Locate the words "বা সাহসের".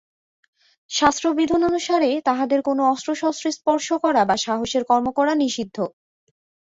4.25-4.83